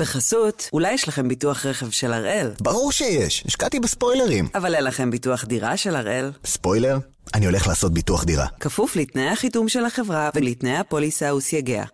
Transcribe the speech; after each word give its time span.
בחסות, 0.00 0.68
אולי 0.72 0.92
יש 0.92 1.08
לכם 1.08 1.28
ביטוח 1.28 1.66
רכב 1.66 1.90
של 1.90 2.12
הראל. 2.12 2.50
ברור 2.60 2.92
שיש, 2.92 3.44
השקעתי 3.46 3.80
בספוילרים. 3.80 4.48
אבל 4.54 4.74
אין 4.74 4.84
לכם 4.84 5.10
ביטוח 5.10 5.44
דירה 5.44 5.76
של 5.76 5.96
הראל. 5.96 6.30
ספוילר? 6.44 6.98
אני 7.34 7.46
הולך 7.46 7.66
לעשות 7.66 7.94
ביטוח 7.94 8.24
דירה. 8.24 8.46
כפוף 8.60 8.96
לתנאי 8.96 9.28
החיתום 9.28 9.68
של 9.68 9.84
החברה 9.84 10.30
ולתנאי 10.34 10.76
הפוליסה 10.76 11.34
וסייגיה. 11.34 11.84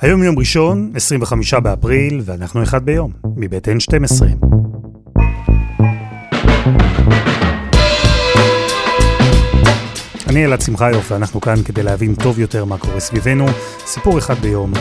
היום 0.00 0.22
יום 0.22 0.38
ראשון, 0.38 0.92
25 0.94 1.54
באפריל, 1.54 2.20
ואנחנו 2.24 2.62
אחד 2.62 2.84
ביום, 2.84 3.12
מבית 3.36 3.68
N12. 3.68 4.24
אני 10.28 10.44
אלעד 10.44 10.60
שמחיוף, 10.60 11.12
ואנחנו 11.12 11.40
כאן 11.40 11.62
כדי 11.64 11.82
להבין 11.82 12.14
טוב 12.14 12.38
יותר 12.38 12.64
מה 12.64 12.78
קורה 12.78 13.00
סביבנו. 13.00 13.46
סיפור 13.86 14.18
אחד 14.18 14.34
ביום, 14.34 14.72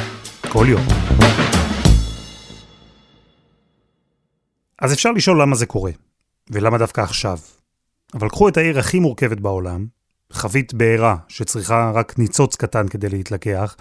כל 0.54 0.66
יום. 0.70 0.82
אז 4.82 4.94
אפשר 4.94 5.12
לשאול 5.12 5.42
למה 5.42 5.56
זה 5.56 5.66
קורה, 5.66 5.92
ולמה 6.50 6.78
דווקא 6.78 7.02
עכשיו. 7.02 7.38
אבל 8.14 8.30
קחו 8.30 8.48
את 8.48 8.58
העיר 8.58 8.80
הכי 8.80 9.00
מורכבת 9.00 9.40
בעולם, 9.40 9.86
חבית 10.32 10.74
בעירה 10.74 11.16
שצריכה 11.28 11.92
רק 11.96 12.20
ניצוץ 12.20 12.56
קטן 12.56 12.88
כדי 12.88 13.10
להתלקח, 13.10 13.76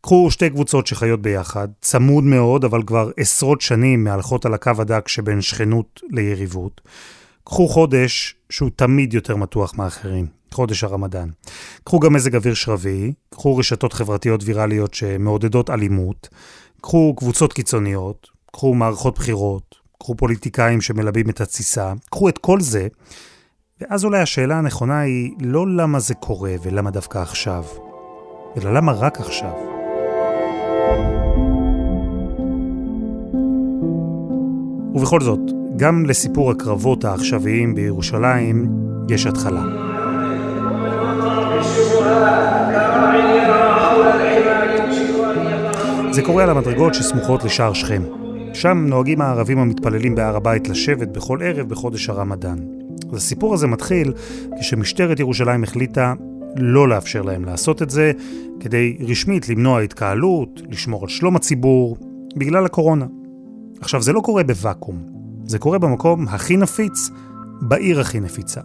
קחו 0.00 0.30
שתי 0.30 0.50
קבוצות 0.50 0.86
שחיות 0.86 1.22
ביחד, 1.22 1.68
צמוד 1.80 2.24
מאוד, 2.24 2.64
אבל 2.64 2.82
כבר 2.82 3.10
עשרות 3.16 3.60
שנים 3.60 4.04
מהלכות 4.04 4.46
על 4.46 4.54
הקו 4.54 4.72
הדק 4.78 5.08
שבין 5.08 5.40
שכנות 5.40 6.00
ליריבות. 6.10 6.80
קחו 7.44 7.68
חודש 7.68 8.34
שהוא 8.50 8.70
תמיד 8.76 9.14
יותר 9.14 9.36
מתוח 9.36 9.74
מאחרים, 9.74 10.26
חודש 10.54 10.84
הרמדאן. 10.84 11.28
קחו 11.84 12.00
גם 12.00 12.12
מזג 12.12 12.36
אוויר 12.36 12.54
שרבי, 12.54 13.12
קחו 13.30 13.56
רשתות 13.56 13.92
חברתיות 13.92 14.40
ויראליות 14.44 14.94
שמעודדות 14.94 15.70
אלימות, 15.70 16.28
קחו 16.80 17.14
קבוצות 17.16 17.52
קיצוניות, 17.52 18.28
קחו 18.52 18.74
מערכות 18.74 19.14
בחירות, 19.14 19.74
קחו 19.98 20.14
פוליטיקאים 20.14 20.80
שמלבים 20.80 21.30
את 21.30 21.40
התסיסה, 21.40 21.92
קחו 22.10 22.28
את 22.28 22.38
כל 22.38 22.60
זה, 22.60 22.88
ואז 23.80 24.04
אולי 24.04 24.20
השאלה 24.20 24.58
הנכונה 24.58 25.00
היא 25.00 25.32
לא 25.40 25.76
למה 25.76 26.00
זה 26.00 26.14
קורה 26.14 26.54
ולמה 26.62 26.90
דווקא 26.90 27.18
עכשיו, 27.18 27.64
אלא 28.56 28.74
למה 28.74 28.92
רק 28.92 29.20
עכשיו. 29.20 29.52
ובכל 34.94 35.20
זאת, 35.20 35.40
גם 35.76 36.06
לסיפור 36.06 36.50
הקרבות 36.50 37.04
העכשוויים 37.04 37.74
בירושלים 37.74 38.68
יש 39.08 39.26
התחלה. 39.26 39.93
זה 46.14 46.22
קורה 46.22 46.42
על 46.42 46.50
המדרגות 46.50 46.94
שסמוכות 46.94 47.44
לשער 47.44 47.72
שכם. 47.72 48.02
שם 48.52 48.84
נוהגים 48.88 49.20
הערבים 49.20 49.58
המתפללים 49.58 50.14
בהר 50.14 50.36
הבית 50.36 50.68
לשבת 50.68 51.08
בכל 51.08 51.38
ערב 51.42 51.68
בחודש 51.68 52.08
הרמדאן. 52.08 52.58
אז 53.12 53.16
הסיפור 53.16 53.54
הזה 53.54 53.66
מתחיל 53.66 54.12
כשמשטרת 54.60 55.20
ירושלים 55.20 55.62
החליטה 55.62 56.14
לא 56.56 56.88
לאפשר 56.88 57.22
להם 57.22 57.44
לעשות 57.44 57.82
את 57.82 57.90
זה, 57.90 58.12
כדי 58.60 58.96
רשמית 59.00 59.48
למנוע 59.48 59.80
התקהלות, 59.80 60.62
לשמור 60.70 61.02
על 61.02 61.08
שלום 61.08 61.36
הציבור, 61.36 61.96
בגלל 62.36 62.66
הקורונה. 62.66 63.06
עכשיו, 63.80 64.02
זה 64.02 64.12
לא 64.12 64.20
קורה 64.20 64.42
בוואקום, 64.42 64.96
זה 65.46 65.58
קורה 65.58 65.78
במקום 65.78 66.28
הכי 66.28 66.56
נפיץ, 66.56 67.10
בעיר 67.60 68.00
הכי 68.00 68.20
נפיצה. 68.20 68.60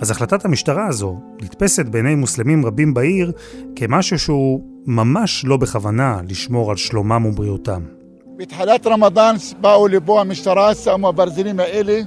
אז 0.00 0.10
החלטת 0.10 0.44
המשטרה 0.44 0.86
הזו 0.86 1.16
נתפסת 1.42 1.86
בעיני 1.86 2.14
מוסלמים 2.14 2.66
רבים 2.66 2.94
בעיר 2.94 3.32
כמשהו 3.76 4.18
שהוא 4.18 4.60
ממש 4.86 5.44
לא 5.44 5.56
בכוונה 5.56 6.20
לשמור 6.28 6.70
על 6.70 6.76
שלומם 6.76 7.26
ובריאותם. 7.26 7.82
בתחילת 8.36 8.86
רמדאן 8.86 9.36
באו 9.60 9.88
לפה 9.88 10.20
המשטרה, 10.20 10.74
שמו 10.74 11.08
הברזלים 11.08 11.60
האלה, 11.60 12.00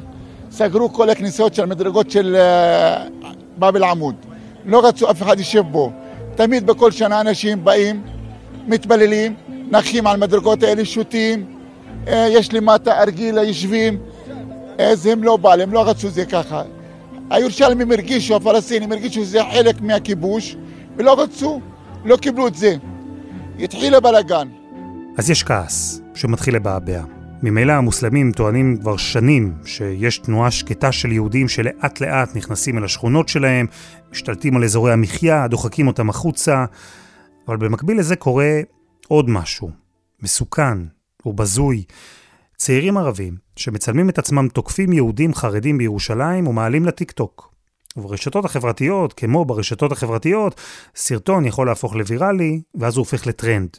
סגרו 0.51 0.93
כל 0.93 1.09
הכניסות 1.09 1.53
של 1.53 1.63
המדרגות 1.63 2.11
של 2.11 2.37
באב 3.57 3.75
אל-עמוד. 3.75 4.15
לא 4.65 4.87
רצו 4.87 5.11
אף 5.11 5.21
אחד 5.21 5.37
יישב 5.37 5.63
בו. 5.71 5.91
תמיד 6.35 6.67
בכל 6.67 6.91
שנה 6.91 7.21
אנשים 7.21 7.63
באים, 7.63 8.01
מתפללים, 8.67 9.33
נחים 9.71 10.07
על 10.07 10.17
מדרגות 10.17 10.63
האלה, 10.63 10.85
שותים, 10.85 11.45
יש 12.07 12.53
למטה 12.53 13.01
ארגילה, 13.01 13.43
יושבים, 13.43 13.97
אז 14.77 15.05
הם 15.05 15.23
לא 15.23 15.37
באו, 15.37 15.51
הם 15.51 15.73
לא 15.73 15.89
רצו 15.89 16.09
זה 16.09 16.25
ככה. 16.25 16.63
הירושלמים 17.31 17.91
הרגישו, 17.91 18.35
הפלסטינים 18.35 18.91
הרגישו 18.91 19.25
שזה 19.25 19.39
חלק 19.53 19.81
מהכיבוש, 19.81 20.55
ולא 20.97 21.21
רצו, 21.21 21.61
לא 22.05 22.17
קיבלו 22.17 22.47
את 22.47 22.55
זה. 22.55 22.75
התחיל 23.59 23.95
הבלאגן. 23.95 24.47
אז 25.17 25.29
יש 25.29 25.43
כעס 25.43 26.01
שמתחיל 26.15 26.55
לבעבע. 26.55 27.03
ממילא 27.43 27.73
המוסלמים 27.73 28.31
טוענים 28.31 28.77
כבר 28.77 28.97
שנים 28.97 29.53
שיש 29.65 30.17
תנועה 30.17 30.51
שקטה 30.51 30.91
של 30.91 31.11
יהודים 31.11 31.47
שלאט 31.47 32.01
לאט 32.01 32.35
נכנסים 32.35 32.77
אל 32.77 32.83
השכונות 32.83 33.29
שלהם, 33.29 33.65
משתלטים 34.11 34.55
על 34.55 34.63
אזורי 34.63 34.93
המחיה, 34.93 35.47
דוחקים 35.47 35.87
אותם 35.87 36.09
החוצה, 36.09 36.65
אבל 37.47 37.57
במקביל 37.57 37.99
לזה 37.99 38.15
קורה 38.15 38.59
עוד 39.07 39.29
משהו, 39.29 39.71
מסוכן 40.23 40.77
ובזוי. 41.25 41.83
צעירים 42.63 42.97
ערבים 42.97 43.35
שמצלמים 43.55 44.09
את 44.09 44.17
עצמם 44.17 44.47
תוקפים 44.47 44.93
יהודים 44.93 45.33
חרדים 45.33 45.77
בירושלים 45.77 46.47
ומעלים 46.47 46.85
לטיקטוק. 46.85 47.53
וברשתות 47.97 48.45
החברתיות, 48.45 49.13
כמו 49.13 49.45
ברשתות 49.45 49.91
החברתיות, 49.91 50.61
סרטון 50.95 51.45
יכול 51.45 51.67
להפוך 51.67 51.95
לוויראלי, 51.95 52.61
ואז 52.75 52.97
הוא 52.97 53.01
הופך 53.01 53.27
לטרנד. 53.27 53.69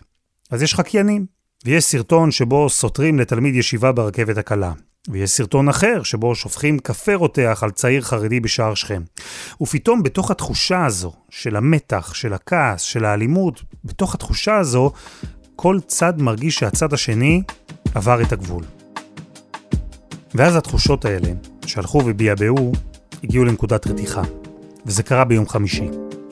אז 0.50 0.62
יש 0.62 0.74
חקיינים, 0.74 1.26
ויש 1.64 1.84
סרטון 1.84 2.30
שבו 2.30 2.68
סותרים 2.68 3.18
לתלמיד 3.18 3.54
ישיבה 3.54 3.92
ברכבת 3.92 4.36
הקלה. 4.36 4.72
ויש 5.08 5.30
סרטון 5.30 5.68
אחר 5.68 6.02
שבו 6.02 6.34
שופכים 6.34 6.78
קפה 6.78 7.14
רותח 7.14 7.60
על 7.62 7.70
צעיר 7.70 8.02
חרדי 8.02 8.40
בשער 8.40 8.74
שכם. 8.74 9.02
ופתאום 9.60 10.02
בתוך 10.02 10.30
התחושה 10.30 10.86
הזו, 10.86 11.12
של 11.30 11.56
המתח, 11.56 12.14
של 12.14 12.32
הכעס, 12.32 12.80
של 12.82 13.04
האלימות, 13.04 13.62
בתוך 13.84 14.14
התחושה 14.14 14.56
הזו, 14.56 14.92
כל 15.56 15.78
צד 15.86 16.22
מרגיש 16.22 16.54
שהצד 16.54 16.92
השני 16.92 17.42
עבר 17.94 18.22
את 18.22 18.32
הגבול. 18.32 18.64
ואז 20.34 20.56
התחושות 20.56 21.04
האלה, 21.04 21.28
שהלכו 21.66 22.02
וביעבעו, 22.06 22.72
הגיעו 23.24 23.44
לנקודת 23.44 23.86
רתיחה. 23.86 24.22
וזה 24.86 25.02
קרה 25.02 25.24
ביום 25.24 25.48
חמישי. 25.48 25.88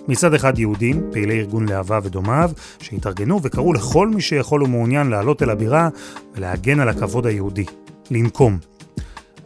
מצד 0.09 0.35
אחד 0.35 0.59
יהודים, 0.59 1.03
פעילי 1.13 1.39
ארגון 1.39 1.69
להבה 1.69 1.99
ודומיו, 2.03 2.51
שהתארגנו 2.81 3.41
וקראו 3.43 3.73
לכל 3.73 4.09
מי 4.09 4.21
שיכול 4.21 4.63
ומעוניין 4.63 5.11
לעלות 5.11 5.43
אל 5.43 5.51
הבירה 5.51 5.89
ולהגן 6.35 6.81
על 6.81 6.89
הכבוד 6.89 7.27
היהודי, 7.27 7.65
לנקום. 8.11 8.59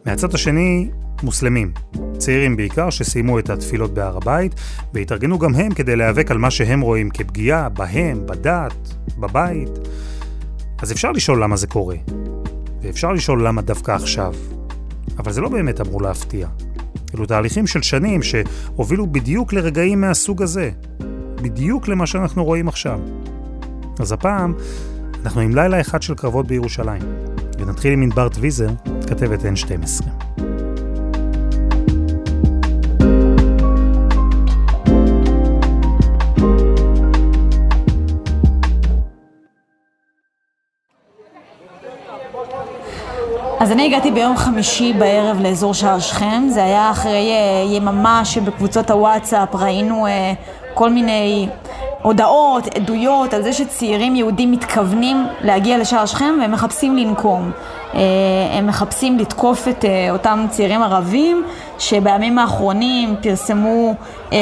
מהצד 0.06 0.34
השני, 0.34 0.90
מוסלמים, 1.22 1.72
צעירים 2.18 2.56
בעיקר, 2.56 2.90
שסיימו 2.90 3.38
את 3.38 3.50
התפילות 3.50 3.94
בהר 3.94 4.16
הבית, 4.16 4.54
והתארגנו 4.94 5.38
גם 5.38 5.54
הם 5.54 5.74
כדי 5.74 5.96
להיאבק 5.96 6.30
על 6.30 6.38
מה 6.38 6.50
שהם 6.50 6.80
רואים 6.80 7.10
כפגיעה 7.10 7.68
בהם, 7.68 8.26
בדת, 8.26 8.94
בבית. 9.18 9.70
אז 10.84 10.92
אפשר 10.92 11.12
לשאול 11.12 11.42
למה 11.42 11.56
זה 11.56 11.66
קורה, 11.66 11.96
ואפשר 12.82 13.12
לשאול 13.12 13.46
למה 13.46 13.62
דווקא 13.62 13.92
עכשיו. 13.92 14.34
אבל 15.18 15.32
זה 15.32 15.40
לא 15.40 15.48
באמת 15.48 15.80
אמור 15.80 16.02
להפתיע. 16.02 16.48
אלו 17.14 17.26
תהליכים 17.26 17.66
של 17.66 17.82
שנים 17.82 18.22
שהובילו 18.22 19.06
בדיוק 19.06 19.52
לרגעים 19.52 20.00
מהסוג 20.00 20.42
הזה. 20.42 20.70
בדיוק 21.42 21.88
למה 21.88 22.06
שאנחנו 22.06 22.44
רואים 22.44 22.68
עכשיו. 22.68 23.00
אז 23.98 24.12
הפעם 24.12 24.54
אנחנו 25.22 25.40
עם 25.40 25.54
לילה 25.54 25.80
אחד 25.80 26.02
של 26.02 26.14
קרבות 26.14 26.46
בירושלים. 26.46 27.02
ונתחיל 27.58 27.92
עם 27.92 28.02
ענבר 28.02 28.28
טוויזר, 28.28 28.68
כתבת 29.06 29.40
N12. 29.40 30.23
אז 43.64 43.72
אני 43.72 43.86
הגעתי 43.86 44.10
ביום 44.10 44.36
חמישי 44.36 44.92
בערב 44.92 45.40
לאזור 45.40 45.74
שער 45.74 45.98
שכם, 45.98 46.44
זה 46.48 46.64
היה 46.64 46.90
אחרי 46.90 47.32
יממה 47.70 48.24
שבקבוצות 48.24 48.90
הוואטסאפ 48.90 49.54
ראינו 49.54 50.06
כל 50.74 50.90
מיני 50.90 51.48
הודעות, 52.02 52.74
עדויות 52.74 53.34
על 53.34 53.42
זה 53.42 53.52
שצעירים 53.52 54.16
יהודים 54.16 54.52
מתכוונים 54.52 55.26
להגיע 55.40 55.78
לשער 55.78 56.06
שכם 56.06 56.34
והם 56.40 56.52
מחפשים 56.52 56.96
לנקום. 56.96 57.50
הם 58.52 58.66
מחפשים 58.66 59.18
לתקוף 59.18 59.68
את 59.68 59.84
אותם 60.10 60.46
צעירים 60.50 60.82
ערבים 60.82 61.44
שבימים 61.78 62.38
האחרונים 62.38 63.16
פרסמו 63.22 63.94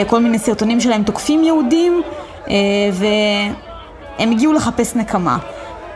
כל 0.07 0.21
מיני 0.21 0.39
סרטונים 0.39 0.81
שלהם 0.81 1.03
תוקפים 1.03 1.45
יהודים 1.45 2.03
והם 2.93 4.31
הגיעו 4.31 4.53
לחפש 4.53 4.97
נקמה. 4.97 5.39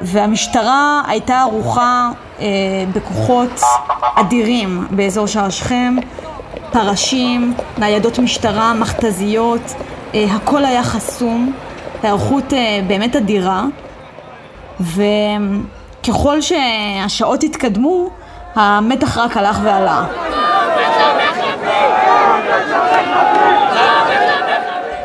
והמשטרה 0.00 1.02
הייתה 1.06 1.40
ערוכה 1.40 2.10
אה, 2.40 2.46
בכוחות 2.92 3.60
אדירים 4.14 4.86
באזור 4.90 5.26
שער 5.26 5.50
שכם, 5.50 5.96
פרשים, 6.72 7.54
ניידות 7.78 8.18
משטרה, 8.18 8.74
מכתזיות, 8.74 9.74
אה, 10.14 10.24
הכל 10.34 10.64
היה 10.64 10.82
חסום, 10.82 11.52
היערכות 12.02 12.52
אה, 12.52 12.80
באמת 12.86 13.16
אדירה. 13.16 13.64
וככל 14.80 16.38
שהשעות 16.40 17.42
התקדמו, 17.42 18.10
המתח 18.54 19.18
רק 19.18 19.36
הלך 19.36 19.58
ועלה. 19.62 20.04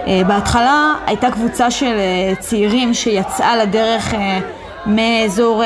אה, 0.07 0.21
בהתחלה 0.27 0.93
הייתה 1.05 1.31
קבוצה 1.31 1.71
של 1.71 1.95
אה, 1.97 2.35
צעירים 2.39 2.93
שיצאה 2.93 3.57
לדרך 3.57 4.13
אה, 4.13 4.39
מאזור 4.85 5.63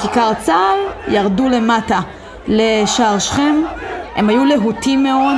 כיכר 0.00 0.32
צה"ל, 0.42 1.12
ירדו 1.14 1.48
למטה 1.48 2.00
לשער 2.48 3.18
שכם, 3.18 3.62
הם 4.16 4.28
היו 4.28 4.44
להוטים 4.44 5.02
מאוד. 5.02 5.36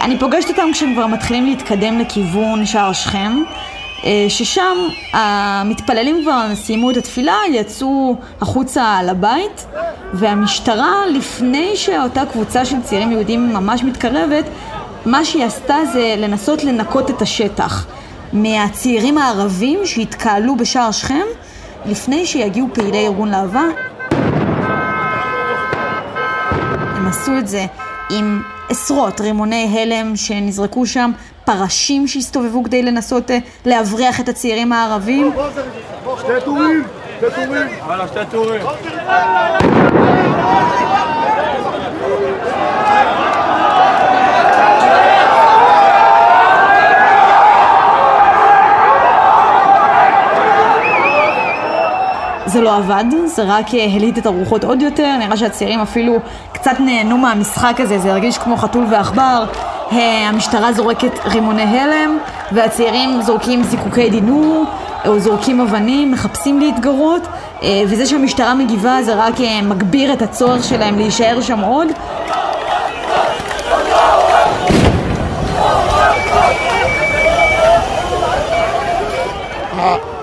אני 0.00 0.18
פוגשת 0.18 0.48
אותם 0.48 0.68
כשהם 0.72 0.94
כבר 0.94 1.06
מתחילים 1.06 1.46
להתקדם 1.46 1.98
לכיוון 1.98 2.66
שער 2.66 2.92
שכם. 2.92 3.42
אה, 4.04 4.26
ששם 4.28 4.76
המתפללים 5.12 6.22
כבר 6.22 6.54
סיימו 6.54 6.90
את 6.90 6.96
התפילה, 6.96 7.36
יצאו 7.52 8.16
החוצה 8.40 9.02
לבית, 9.02 9.66
והמשטרה, 10.12 10.92
לפני 11.14 11.76
שאותה 11.76 12.26
קבוצה 12.26 12.64
של 12.64 12.82
צעירים 12.82 13.12
יהודים 13.12 13.52
ממש 13.52 13.82
מתקרבת, 13.84 14.44
מה 15.06 15.24
שהיא 15.24 15.44
עשתה 15.44 15.76
זה 15.92 16.14
לנסות 16.18 16.64
לנקות 16.64 17.10
את 17.10 17.22
השטח 17.22 17.86
מהצעירים 18.32 19.18
הערבים 19.18 19.86
שהתקהלו 19.86 20.56
בשער 20.56 20.90
שכם 20.90 21.24
לפני 21.86 22.26
שיגיעו 22.26 22.68
פעילי 22.72 23.06
ארגון 23.06 23.28
להבה. 23.28 23.64
הם 26.96 27.06
עשו 27.06 27.38
את 27.38 27.48
זה 27.48 27.66
עם 28.10 28.42
עשרות 28.68 29.20
רימוני 29.20 29.78
הלם 29.78 30.16
שנזרקו 30.16 30.86
שם, 30.86 31.10
פרשים 31.44 32.08
שהסתובבו 32.08 32.64
כדי 32.64 32.82
לנסות 32.82 33.30
אה, 33.30 33.38
להבריח 33.64 34.20
את 34.20 34.28
הצעירים 34.28 34.72
הערבים. 34.72 35.32
שתי 36.18 36.32
טורים! 36.44 36.84
שתי 37.18 37.26
טורים! 37.34 37.68
שתי 38.06 38.20
טורים! 38.30 38.60
זה 52.56 52.62
לא 52.62 52.76
עבד, 52.76 53.04
זה 53.26 53.42
רק 53.42 53.74
אה, 53.74 53.84
הליט 53.84 54.18
את 54.18 54.26
הרוחות 54.26 54.64
עוד 54.64 54.82
יותר, 54.82 55.16
נראה 55.18 55.36
שהצעירים 55.36 55.80
אפילו 55.80 56.18
קצת 56.52 56.80
נהנו 56.80 57.18
מהמשחק 57.18 57.74
הזה, 57.78 57.98
זה 57.98 58.12
הרגיש 58.12 58.38
כמו 58.38 58.56
חתול 58.56 58.84
ועכבר. 58.90 59.44
המשטרה 59.90 60.72
זורקת 60.72 61.26
רימוני 61.26 61.62
הלם, 61.62 62.18
והצעירים 62.52 63.22
זורקים 63.22 63.62
זיקוקי 63.62 64.10
דינור, 64.10 64.64
או 65.06 65.20
זורקים 65.20 65.60
אבנים, 65.60 66.12
מחפשים 66.12 66.60
להתגרות, 66.60 67.22
אה, 67.62 67.82
וזה 67.86 68.06
שהמשטרה 68.06 68.54
מגיבה 68.54 69.02
זה 69.02 69.14
רק 69.14 69.40
אה, 69.40 69.62
מגביר 69.62 70.12
את 70.12 70.22
הצורך 70.22 70.64
שלהם 70.64 70.98
להישאר 70.98 71.40
שם 71.40 71.60
עוד. 71.60 71.88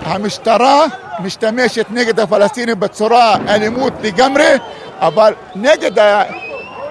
המשטרה 0.05 0.85
משתמשת 1.23 1.85
נגד 1.89 2.19
הפלסטינים 2.19 2.79
בצורה 2.79 3.35
אלימות 3.47 3.93
לגמרי, 4.01 4.53
אבל 4.99 5.33
נגד 5.55 5.91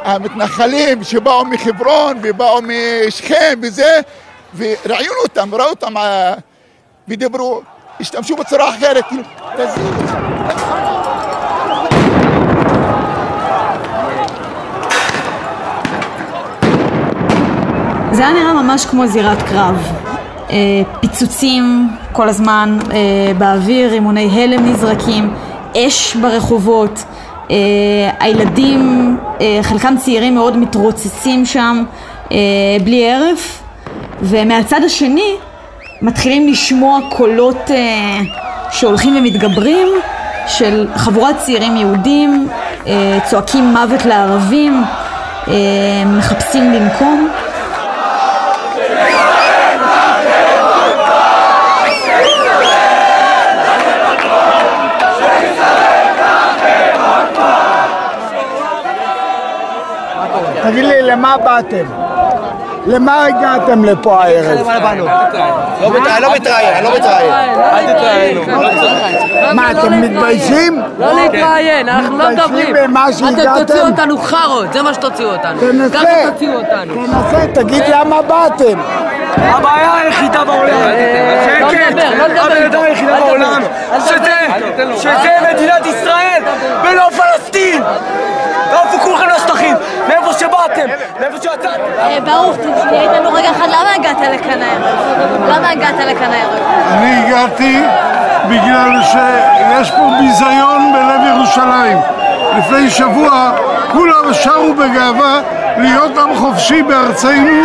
המתנחלים 0.04 1.04
שבאו 1.04 1.44
מחברון 1.44 2.18
ובאו 2.22 2.58
משכם 2.62 3.58
וזה, 3.62 4.00
וראיינו 4.56 5.14
אותם, 5.22 5.54
ראו 5.54 5.64
אותם 5.64 5.96
אה, 5.96 6.34
ודיברו, 7.08 7.60
השתמשו 8.00 8.36
בצורה 8.36 8.68
אחרת, 8.76 9.04
כאילו, 9.08 9.22
זה 18.12 18.22
היה 18.28 18.32
נראה 18.32 18.52
ממש 18.62 18.86
כמו 18.86 19.06
זירת 19.06 19.42
קרב. 19.42 20.11
אה, 20.52 20.82
פיצוצים 21.00 21.88
כל 22.12 22.28
הזמן 22.28 22.78
אה, 22.92 22.98
באוויר, 23.38 23.90
רימוני 23.90 24.28
הלם 24.32 24.72
נזרקים, 24.72 25.34
אש 25.76 26.16
ברחובות. 26.16 27.04
אה, 27.50 27.56
הילדים, 28.20 29.16
חלקם 29.62 29.94
צעירים 29.98 30.34
מאוד, 30.34 30.56
מתרוצצים 30.56 31.46
שם 31.46 31.84
בלי 32.84 33.10
הרף, 33.10 33.62
ומהצד 34.22 34.80
השני 34.84 35.34
מתחילים 36.02 36.48
לשמוע 36.48 36.98
קולות 37.10 37.70
שהולכים 38.70 39.16
ומתגברים 39.16 39.88
של 40.46 40.86
חבורת 40.96 41.36
צעירים 41.38 41.76
יהודים, 41.76 42.48
צועקים 43.24 43.64
מוות 43.64 44.04
לערבים, 44.06 44.84
מחפשים 46.06 46.72
לנקום. 46.72 47.28
תגיד 60.62 60.84
לי, 60.84 61.01
למה 61.12 61.36
באתם? 61.36 61.84
למה 62.86 63.24
הגעתם 63.24 63.84
לפה 63.84 64.24
הערב? 64.24 64.68
לא 66.20 66.32
מתראיין, 66.34 66.74
אני 66.74 66.84
לא 66.84 66.94
מתראיין. 66.94 67.32
אל 67.58 67.92
תתראיינו. 67.92 68.42
מה, 69.54 69.70
אתם 69.70 70.00
מתביישים? 70.00 70.82
לא 70.98 71.14
להתראיין, 71.14 71.88
אנחנו 71.88 72.18
לא 72.18 72.30
מדברים. 72.30 72.76
אתם 72.76 73.58
תוציאו 73.58 73.86
אותנו 73.86 74.18
חארות, 74.18 74.72
זה 74.72 74.82
מה 74.82 74.94
שתוציאו 74.94 75.32
אותנו. 75.32 75.60
תנסה. 75.60 76.24
אותנו. 76.54 76.94
תגיד 77.54 77.82
למה 77.88 78.22
באתם. 78.22 78.78
הבעיה 79.36 79.94
היחידה 80.02 80.44
בעולם, 80.44 80.70
שקט, 81.44 81.98
הבעיה 82.20 82.84
היחידה 82.84 83.20
בעולם, 83.20 83.62
שזה 84.96 85.30
מדינת 85.52 85.86
ישראל 85.86 86.42
ולא 86.84 87.08
פלסטין! 87.10 87.82
תעופו 88.72 88.98
כולכם 88.98 89.28
לשטחים, 89.36 89.74
מאיפה 90.08 90.32
שבאתם, 90.32 90.86
מאיפה 91.20 91.36
שיצאתם. 91.36 91.82
אה, 91.98 92.18
ברוך, 92.24 92.56
תהיה 92.56 93.02
איתנו 93.02 93.32
רגע 93.32 93.50
אחד, 93.50 93.68
למה 93.68 93.94
הגעת 93.94 94.20
לכאן 94.20 94.62
הערב? 94.62 94.82
למה 95.48 95.70
הגעת 95.70 95.94
לכאן 95.98 96.32
הערב? 96.32 96.60
אני 96.92 97.24
הגעתי 97.26 97.82
בגלל 98.48 99.02
שיש 99.02 99.90
פה 99.90 100.10
ביזיון 100.20 100.92
בלב 100.92 101.20
ירושלים. 101.36 101.98
לפני 102.58 102.90
שבוע 102.90 103.52
כולם 103.92 104.34
שרו 104.34 104.74
בגאווה 104.74 105.40
להיות 105.76 106.18
עם 106.18 106.36
חופשי 106.36 106.82
בארצנו 106.82 107.62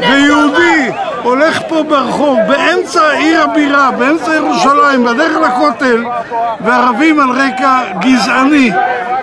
ויהודי 0.00 0.90
הולך 1.28 1.62
פה 1.68 1.82
ברחוב, 1.82 2.38
באמצע 2.48 3.10
עיר 3.10 3.42
הבירה, 3.42 3.90
באמצע 3.90 4.34
ירושלים, 4.34 5.04
בדרך 5.04 5.36
לכותל, 5.36 6.04
וערבים 6.60 7.20
על 7.20 7.30
רקע 7.30 7.80
גזעני, 8.00 8.70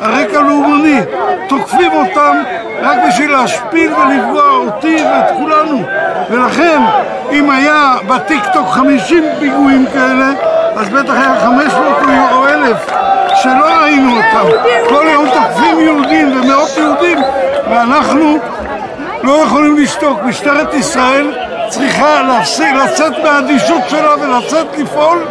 על 0.01 0.11
רקע 0.11 0.41
לאומני, 0.41 1.01
תוקפים 1.49 1.91
אותם 1.91 2.43
רק 2.81 2.97
בשביל 3.07 3.31
להשפיל 3.31 3.93
ולפגוע 3.93 4.49
אותי 4.51 4.97
ואת 5.05 5.31
כולנו. 5.37 5.83
ולכן, 6.29 6.81
אם 7.31 7.49
היה 7.49 7.95
בטיקטוק 8.07 8.67
50 8.69 9.23
פיגועים 9.39 9.85
כאלה, 9.93 10.29
אז 10.75 10.89
בטח 10.89 11.13
היה 11.13 11.39
500 11.39 11.97
או 12.31 12.47
1,000 12.47 12.77
שלא 13.35 13.81
ראינו 13.81 14.11
אותם. 14.17 14.49
כל 14.89 15.05
יום 15.13 15.25
תוקפים 15.29 15.79
יהודים 15.79 16.39
ומאות 16.39 16.77
יהודים, 16.77 17.17
ואנחנו 17.69 18.37
לא 19.23 19.31
יכולים 19.31 19.77
לשתוק. 19.77 20.23
משטרת 20.23 20.73
ישראל 20.73 21.44
צריכה 21.69 22.21
להפסיק, 22.21 22.73
לצאת 22.73 23.13
מהאדישות 23.23 23.81
שלה 23.89 24.15
ולצאת 24.21 24.77
לפעול 24.77 25.25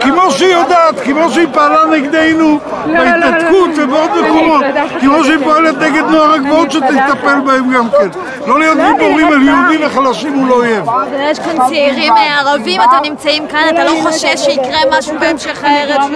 כמו 0.00 0.30
שהיא 0.30 0.52
יודעת, 0.54 1.00
כמו 1.04 1.30
שהיא 1.30 1.46
פעלה 1.52 1.84
נגדנו 1.90 2.58
בהתנתקות 2.86 3.43
ובעוד 3.76 4.10
מקומות, 4.24 4.64
כמו 5.00 5.24
שהיא 5.24 5.38
פועלת 5.44 5.78
נגד 5.78 6.02
נוער 6.10 6.32
הגבעות 6.32 6.70
שתטפל 6.70 7.40
בהם 7.46 7.72
גם 7.74 7.88
כן. 7.90 8.08
לא 8.46 8.58
להיות 8.58 8.78
גיבורים 8.78 9.28
על 9.28 9.42
יהודים 9.42 9.80
וחלשים 9.86 10.34
מול 10.34 10.52
אויב. 10.52 10.84
יש 11.30 11.38
כאן 11.38 11.56
צעירים 11.68 12.12
ערבים, 12.16 12.80
אתם 12.80 12.96
נמצאים 13.02 13.46
כאן, 13.48 13.68
אתה 13.72 13.84
לא 13.84 13.92
חושש 14.02 14.34
שיקרה 14.36 14.78
משהו 14.98 15.14
בהמשך 15.20 15.64
הערב 15.64 16.10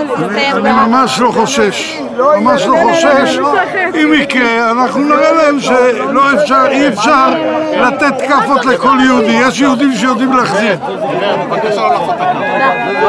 אני 0.68 0.72
ממש 0.72 1.20
לא 1.20 1.30
חושש, 1.30 1.98
ממש 2.18 2.62
לא 2.66 2.76
חושש. 2.82 3.38
אם 3.94 4.14
יקרה, 4.14 4.70
אנחנו 4.70 5.00
נראה 5.00 5.32
להם 5.32 5.60
שלא 5.60 6.32
אפשר, 6.34 6.66
אי 6.70 6.88
אפשר 6.88 7.28
לתת 7.80 8.20
כאפות 8.28 8.64
לכל 8.64 8.96
יהודי. 9.04 9.38
יש 9.48 9.60
יהודים 9.60 9.92
שיודעים 9.96 10.32
להחזיר. 10.32 10.76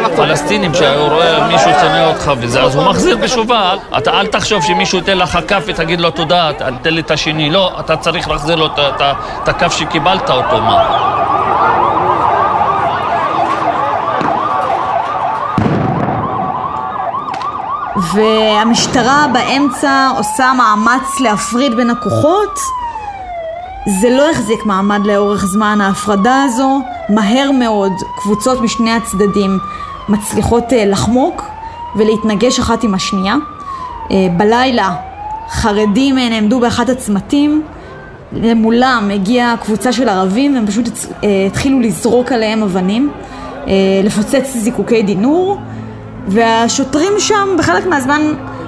הפלסטינים 0.06 0.74
שהוא 0.74 1.08
רואה 1.08 1.48
מישהו 1.48 1.72
שונא 1.82 2.08
אותך 2.08 2.32
וזה, 2.40 2.62
אז 2.62 2.76
הוא 2.76 2.84
מחזיר 2.86 3.18
בתשובה. 3.18 3.74
אתה 3.98 4.19
אל 4.20 4.28
תחשוב 4.28 4.64
שמישהו 4.64 4.98
ייתן 4.98 5.18
לך 5.18 5.40
כף 5.48 5.64
ותגיד 5.66 6.02
לו 6.02 6.12
תודה, 6.12 6.52
תן 6.82 6.94
לי 6.94 7.02
את 7.02 7.12
השני. 7.12 7.50
לא, 7.50 7.80
אתה 7.80 7.98
צריך 7.98 8.30
להחזיר 8.30 8.56
לו 8.56 8.66
את 8.66 9.48
הכף 9.48 9.74
שקיבלת 9.78 10.30
אותו, 10.30 10.62
מה? 10.62 11.10
והמשטרה 18.14 19.26
באמצע 19.34 20.10
עושה 20.18 20.52
מאמץ 20.58 21.20
להפריד 21.20 21.76
בין 21.76 21.90
הכוחות. 21.90 22.60
זה 24.02 24.10
לא 24.10 24.32
החזיק 24.32 24.66
מעמד 24.66 25.06
לאורך 25.06 25.46
זמן, 25.46 25.82
ההפרדה 25.82 26.44
הזו. 26.44 26.82
מהר 27.10 27.52
מאוד 27.52 27.94
קבוצות 28.16 28.62
משני 28.62 28.92
הצדדים 28.92 29.60
מצליחות 30.10 30.74
אה, 30.74 30.86
לחמוק 30.86 31.44
ולהתנגש 31.96 32.60
אחת 32.60 32.84
עם 32.84 32.94
השנייה. 32.94 33.36
אה, 34.12 34.28
בלילה 34.38 34.96
חרדים 35.50 36.18
אה, 36.18 36.30
נעמדו 36.30 36.60
באחת 36.60 36.90
הצמתים, 36.90 37.62
למולם 38.34 39.10
הגיעה 39.14 39.56
קבוצה 39.58 39.92
של 39.92 40.10
ערבים 40.10 40.56
והם 40.56 40.68
פשוט 40.68 40.90
אה, 41.24 41.46
התחילו 41.48 41.80
לזרוק 41.80 42.32
עליהם 42.32 42.64
אבנים, 42.64 43.10
לפוצץ 44.04 44.58
זיקוקי 44.58 45.02
דינור. 45.04 45.58
והשוטרים 46.28 47.12
שם 47.20 47.48
בחלק 47.58 47.86
מהזמן 47.86 48.22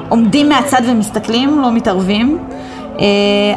עומדים 0.10 0.50
מהצד 0.50 0.81
ומסתכלים, 0.88 1.62
לא 1.62 1.71
מתערבים. 1.71 2.38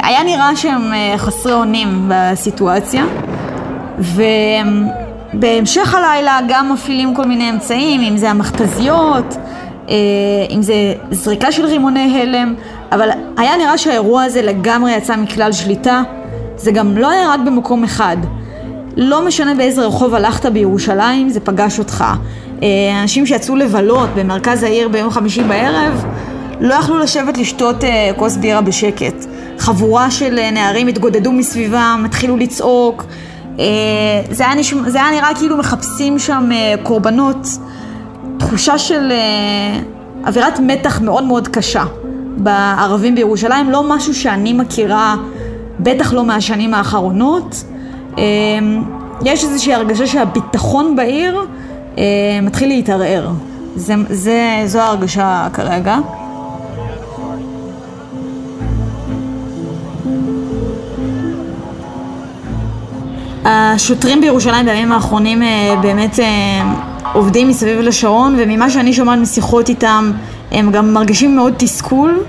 היה 0.01 0.23
נראה 0.25 0.55
שהם 0.55 0.81
חסרי 1.17 1.53
אונים 1.53 2.05
בסיטואציה, 2.07 3.05
ובהמשך 5.33 5.95
הלילה 5.95 6.39
גם 6.47 6.73
מפעילים 6.73 7.15
כל 7.15 7.25
מיני 7.25 7.49
אמצעים, 7.49 8.01
אם 8.01 8.17
זה 8.17 8.29
המכתזיות, 8.29 9.37
אם 10.49 10.61
זה 10.61 10.73
זריקה 11.11 11.51
של 11.51 11.65
רימוני 11.65 12.21
הלם, 12.21 12.55
אבל 12.91 13.09
היה 13.37 13.57
נראה 13.57 13.77
שהאירוע 13.77 14.23
הזה 14.23 14.41
לגמרי 14.41 14.91
יצא 14.91 15.15
מכלל 15.15 15.51
שליטה. 15.51 16.03
זה 16.57 16.71
גם 16.71 16.97
לא 16.97 17.09
היה 17.09 17.33
רק 17.33 17.39
במקום 17.45 17.83
אחד. 17.83 18.17
לא 18.97 19.25
משנה 19.25 19.55
באיזה 19.55 19.85
רחוב 19.85 20.15
הלכת 20.15 20.45
בירושלים, 20.45 21.29
זה 21.29 21.39
פגש 21.39 21.79
אותך. 21.79 22.03
אה, 22.63 22.67
אנשים 23.01 23.25
שיצאו 23.25 23.55
לבלות 23.55 24.09
במרכז 24.15 24.63
העיר 24.63 24.87
ביום 24.89 25.09
חמישי 25.09 25.43
בערב, 25.43 26.05
לא 26.59 26.73
יכלו 26.73 26.99
לשבת 26.99 27.37
לשתות 27.37 27.83
אה, 27.83 28.11
כוס 28.15 28.37
בירה 28.37 28.61
בשקט. 28.61 29.25
חבורה 29.59 30.11
של 30.11 30.39
אה, 30.39 30.51
נערים 30.51 30.87
התגודדו 30.87 31.31
מסביבם, 31.31 32.03
התחילו 32.05 32.37
לצעוק. 32.37 33.05
אה, 33.59 33.65
זה 34.31 34.45
היה, 34.45 34.55
נשמע, 34.55 34.89
זה 34.89 35.03
היה 35.03 35.11
נראה 35.11 35.35
כאילו 35.35 35.57
מחפשים 35.57 36.19
שם 36.19 36.49
אה, 36.51 36.73
קורבנות. 36.83 37.47
תחושה 38.47 38.77
של 38.77 39.11
אה, 39.11 39.79
אווירת 40.27 40.59
מתח 40.59 41.01
מאוד 41.01 41.23
מאוד 41.23 41.47
קשה 41.47 41.83
בערבים 42.37 43.15
בירושלים, 43.15 43.71
לא 43.71 43.83
משהו 43.89 44.13
שאני 44.13 44.53
מכירה, 44.53 45.15
בטח 45.79 46.13
לא 46.13 46.23
מהשנים 46.23 46.73
האחרונות. 46.73 47.63
אה, 48.17 48.23
יש 49.25 49.43
איזושהי 49.43 49.73
הרגשה 49.73 50.07
שהביטחון 50.07 50.95
בעיר 50.95 51.41
אה, 51.97 52.03
מתחיל 52.41 52.67
להתערער. 52.67 53.29
זה, 53.75 53.93
זה, 54.09 54.61
זו 54.65 54.79
ההרגשה 54.79 55.47
כרגע. 55.53 55.97
השוטרים 63.45 64.21
בירושלים 64.21 64.65
בימים 64.65 64.91
האחרונים 64.91 65.43
באמת 65.81 66.19
עובדים 67.13 67.47
מסביב 67.47 67.79
לשעון 67.79 68.35
וממה 68.39 68.69
שאני 68.69 68.93
שומעת 68.93 69.19
משיחות 69.19 69.69
איתם 69.69 70.11
הם 70.51 70.71
גם 70.71 70.93
מרגישים 70.93 71.35
מאוד 71.35 71.53
תסכול 71.57 72.23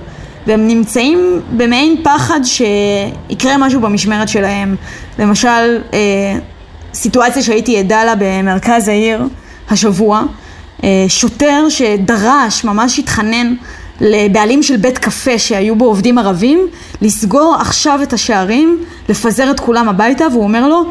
והם 0.46 0.68
נמצאים 0.68 1.40
במעין 1.56 1.96
פחד 2.02 2.40
שיקרה 2.44 3.56
משהו 3.58 3.80
במשמרת 3.80 4.28
שלהם. 4.28 4.76
למשל 5.18 5.78
אה, 5.92 5.98
סיטואציה 6.94 7.42
שהייתי 7.42 7.78
עדה 7.78 8.04
לה 8.04 8.14
במרכז 8.18 8.88
העיר 8.88 9.22
השבוע 9.70 10.22
אה, 10.84 11.04
שוטר 11.08 11.68
שדרש, 11.68 12.64
ממש 12.64 12.98
התחנן 12.98 13.54
לבעלים 14.00 14.62
של 14.62 14.76
בית 14.76 14.98
קפה 14.98 15.38
שהיו 15.38 15.76
בו 15.76 15.84
עובדים 15.84 16.18
ערבים 16.18 16.66
לסגור 17.02 17.56
עכשיו 17.60 18.00
את 18.02 18.12
השערים, 18.12 18.84
לפזר 19.08 19.50
את 19.50 19.60
כולם 19.60 19.88
הביתה 19.88 20.24
והוא 20.32 20.42
אומר 20.42 20.68
לו 20.68 20.84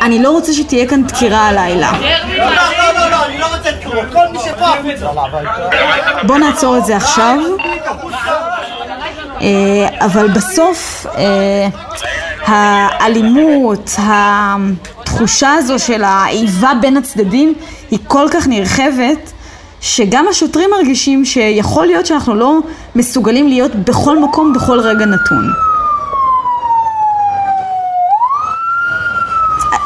אני 0.00 0.22
לא 0.22 0.30
רוצה 0.30 0.52
שתהיה 0.52 0.86
כאן 0.86 1.04
דקירה 1.04 1.48
הלילה. 1.48 1.92
לא, 1.92 2.38
לא, 2.38 2.94
לא, 2.94 3.10
לא, 3.10 3.17
אני 3.38 3.50
לא 3.50 3.56
רוצה 3.56 3.70
לקרוא. 3.70 4.02
כל 4.12 4.32
מי 4.32 4.38
שפה 4.38 4.66
החוצה. 4.66 6.26
בוא 6.26 6.38
נעצור 6.38 6.78
את 6.78 6.84
זה 6.84 6.96
עכשיו 6.96 7.38
אה, 9.40 9.88
אבל 10.04 10.28
בסוף 10.28 11.06
אה, 11.16 11.68
האלימות, 12.46 13.90
התחושה 13.98 15.52
הזו 15.52 15.78
של 15.78 16.04
האיבה 16.04 16.72
בין 16.80 16.96
הצדדים 16.96 17.54
היא 17.90 17.98
כל 18.06 18.26
כך 18.30 18.46
נרחבת 18.46 19.32
שגם 19.80 20.26
השוטרים 20.30 20.70
מרגישים 20.70 21.24
שיכול 21.24 21.86
להיות 21.86 22.06
שאנחנו 22.06 22.34
לא 22.34 22.58
מסוגלים 22.94 23.48
להיות 23.48 23.74
בכל 23.74 24.18
מקום 24.18 24.52
בכל 24.52 24.80
רגע 24.80 25.06
נתון. 25.06 25.67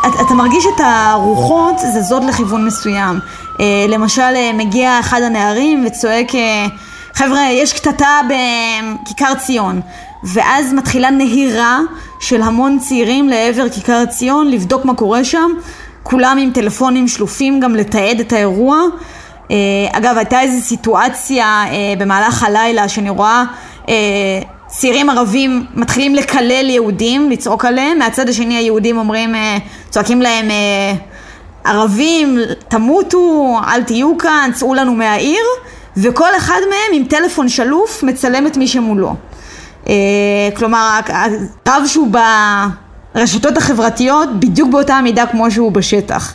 אתה- 0.06 0.23
אתה 0.23 0.35
מרגיש 0.35 0.64
את 0.75 0.80
הרוחות 0.85 1.78
זזות 1.78 2.23
לכיוון 2.25 2.66
מסוים. 2.66 3.18
אה, 3.61 3.64
למשל, 3.88 4.23
אה, 4.23 4.50
מגיע 4.54 5.00
אחד 5.00 5.23
הנערים 5.23 5.85
וצועק, 5.87 6.35
אה, 6.35 6.66
חבר'ה, 7.14 7.40
יש 7.52 7.73
קטטה 7.73 8.21
בכיכר 8.28 9.35
ציון. 9.35 9.80
ואז 10.25 10.73
מתחילה 10.73 11.11
נהירה 11.11 11.78
של 12.21 12.42
המון 12.42 12.78
צעירים 12.78 13.28
לעבר 13.28 13.68
כיכר 13.68 14.04
ציון, 14.06 14.50
לבדוק 14.50 14.85
מה 14.85 14.94
קורה 14.94 15.25
שם. 15.25 15.50
כולם 16.02 16.38
עם 16.40 16.50
טלפונים 16.54 17.09
שלופים 17.09 17.61
גם 17.61 17.75
לתעד 17.76 18.21
את 18.21 18.32
האירוע. 18.32 18.78
אגב, 19.92 20.16
הייתה 20.16 20.40
איזו 20.40 20.66
סיטואציה 20.66 21.64
במהלך 21.99 22.42
הלילה 22.42 22.88
שאני 22.88 23.11
רואה 23.11 23.44
אה, 23.88 23.94
צעירים 24.72 25.10
ערבים 25.10 25.66
מתחילים 25.74 26.14
לקלל 26.14 26.70
יהודים, 26.70 27.30
לצעוק 27.30 27.64
עליהם, 27.64 27.98
מהצד 27.98 28.28
השני 28.28 28.56
היהודים 28.56 28.98
אומרים, 28.98 29.34
אה, 29.34 29.58
צועקים 29.90 30.22
להם 30.22 30.50
אה, 30.50 30.94
ערבים, 31.64 32.38
תמותו, 32.68 33.56
אל 33.68 33.82
תהיו 33.82 34.18
כאן, 34.18 34.50
צאו 34.54 34.74
לנו 34.74 34.94
מהעיר, 34.94 35.44
וכל 35.96 36.28
אחד 36.36 36.58
מהם 36.70 37.00
עם 37.00 37.04
טלפון 37.04 37.48
שלוף 37.48 38.02
מצלם 38.02 38.46
את 38.46 38.56
מי 38.56 38.68
שמולו. 38.68 39.14
אה, 39.88 39.94
כלומר, 40.56 41.00
הרב 41.66 41.86
שהוא 41.86 42.08
ברשתות 43.14 43.56
החברתיות 43.56 44.40
בדיוק 44.40 44.70
באותה 44.70 45.00
מידה 45.02 45.26
כמו 45.26 45.50
שהוא 45.50 45.72
בשטח. 45.72 46.34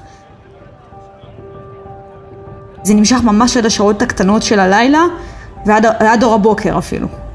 זה 2.84 2.94
נמשך 2.94 3.18
ממש 3.24 3.58
עד 3.58 3.66
השעות 3.66 4.02
הקטנות 4.02 4.44
של 4.44 4.60
הלילה 4.60 5.04
ועד 5.66 6.24
אור 6.24 6.34
הבוקר 6.34 6.78
אפילו. 6.78 7.27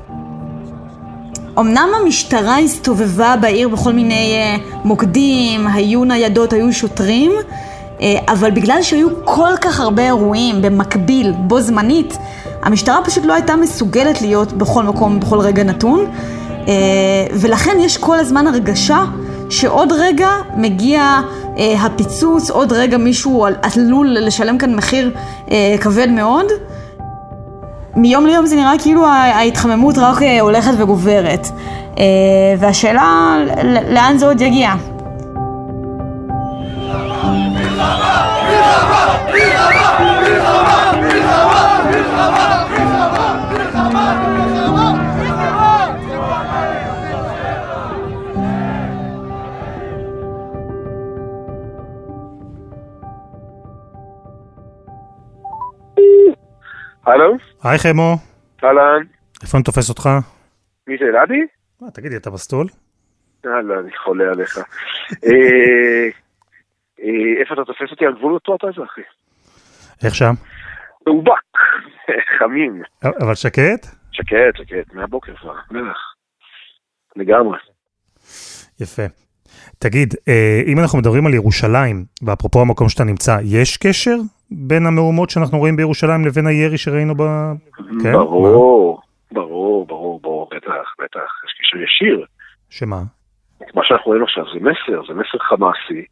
אמנם 1.59 1.89
המשטרה 2.01 2.59
הסתובבה 2.59 3.35
בעיר 3.41 3.69
בכל 3.69 3.93
מיני 3.93 4.35
אה, 4.35 4.57
מוקדים, 4.85 5.67
היו 5.67 6.05
ניידות, 6.05 6.53
היו 6.53 6.73
שוטרים, 6.73 7.33
אה, 8.01 8.19
אבל 8.29 8.51
בגלל 8.51 8.83
שהיו 8.83 9.09
כל 9.25 9.53
כך 9.61 9.81
הרבה 9.81 10.03
אירועים 10.03 10.63
במקביל, 10.63 11.33
בו 11.33 11.61
זמנית, 11.61 12.19
המשטרה 12.63 13.05
פשוט 13.05 13.25
לא 13.25 13.33
הייתה 13.33 13.57
מסוגלת 13.57 14.23
להיות 14.23 14.53
בכל 14.53 14.83
מקום, 14.83 15.21
בכל 15.21 15.41
רגע 15.41 15.63
נתון, 15.63 16.07
אה, 16.69 16.75
ולכן 17.33 17.77
יש 17.81 17.99
כל 17.99 18.19
הזמן 18.19 18.47
הרגשה 18.47 19.05
שעוד 19.51 19.93
רגע 19.93 20.31
מגיע 20.57 21.21
אה, 21.59 21.83
הפיצוץ, 21.83 22.51
עוד 22.51 22.73
רגע 22.73 22.97
מישהו 22.97 23.47
עלול 23.63 24.09
לשלם 24.21 24.59
כאן 24.59 24.75
מחיר 24.75 25.11
אה, 25.51 25.77
כבד 25.81 26.09
מאוד. 26.09 26.47
מיום 27.97 28.27
ליום 28.27 28.47
זה 28.47 28.57
נראה 28.57 28.73
כאילו 28.83 29.07
ההתחממות 29.07 29.99
רק 29.99 30.23
אה, 30.23 30.41
הולכת 30.41 30.71
וגוברת. 30.79 31.47
אה, 31.99 32.05
והשאלה, 32.59 33.37
לאן 33.91 34.19
זה 34.19 34.27
עוד 34.27 34.41
יגיע? 34.41 34.73
הלו? 57.07 57.52
היי 57.65 57.79
חמו, 57.79 58.17
אהלן. 58.65 59.03
איפה 59.43 59.59
אני 59.59 59.65
תופס 59.65 59.89
אותך? 59.89 60.09
מי 60.87 60.97
זה, 60.99 61.05
אלעדי? 61.05 61.41
מה, 61.81 61.91
תגידי, 61.91 62.17
אתה 62.17 62.31
בסטול? 62.31 62.67
יאללה, 63.45 63.81
אני 63.81 63.97
חולה 64.05 64.25
עליך. 64.31 64.59
אה, 65.27 66.09
אה, 67.01 67.41
איפה 67.41 67.55
אתה 67.55 67.65
תופס 67.65 67.91
אותי? 67.91 68.07
על 68.07 68.15
גבול 68.19 68.35
אותו 68.35 68.55
אתה 68.55 68.67
זה, 68.77 68.83
אחי. 68.85 69.01
איך 70.05 70.15
שם? 70.15 70.33
מאובק, 71.07 71.43
חמים. 72.39 72.83
אבל 73.05 73.35
שקט? 73.35 73.87
שקט, 74.13 74.57
שקט, 74.57 74.95
מהבוקר 74.95 75.37
כבר, 75.37 75.55
בטח. 75.71 75.99
לגמרי. 77.17 77.59
יפה. 78.81 79.03
תגיד, 79.79 80.15
אה, 80.29 80.61
אם 80.67 80.79
אנחנו 80.79 80.99
מדברים 80.99 81.27
על 81.27 81.35
ירושלים, 81.35 82.05
ואפרופו 82.23 82.61
המקום 82.61 82.89
שאתה 82.89 83.05
נמצא, 83.05 83.39
יש 83.45 83.77
קשר 83.77 84.17
בין 84.57 84.87
המהומות 84.87 85.31
שאנחנו 85.31 85.59
רואים 85.59 85.77
בירושלים 85.77 86.25
לבין 86.25 86.47
הירי 86.47 86.79
שראינו 86.79 87.15
ב... 87.15 87.23
כן? 88.03 88.13
ברור, 88.13 89.01
ברור, 89.33 89.87
ברור, 89.87 90.21
ברור, 90.21 90.49
בטח, 90.55 90.95
בטח, 91.03 91.31
יש 91.47 91.55
קשר 91.61 91.83
ישיר. 91.83 92.25
שמה? 92.71 92.97
מה 93.75 93.83
שאנחנו 93.85 94.07
רואים 94.07 94.23
עכשיו 94.23 94.45
זה 94.45 94.61
מסר, 94.61 95.03
זה 95.09 95.15
מסר 95.15 95.39
חמאסי, 95.39 96.05